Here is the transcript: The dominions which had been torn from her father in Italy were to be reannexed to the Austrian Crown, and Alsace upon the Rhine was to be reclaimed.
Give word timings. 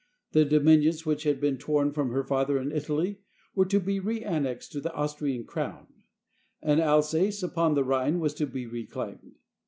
The 0.31 0.45
dominions 0.45 1.05
which 1.05 1.25
had 1.25 1.39
been 1.39 1.59
torn 1.59 1.91
from 1.91 2.09
her 2.09 2.23
father 2.23 2.57
in 2.57 2.71
Italy 2.71 3.19
were 3.53 3.67
to 3.67 3.79
be 3.79 3.99
reannexed 3.99 4.71
to 4.71 4.81
the 4.81 4.91
Austrian 4.95 5.43
Crown, 5.43 5.85
and 6.59 6.81
Alsace 6.81 7.43
upon 7.43 7.75
the 7.75 7.83
Rhine 7.83 8.19
was 8.19 8.33
to 8.33 8.47
be 8.47 8.65
reclaimed. 8.65 9.35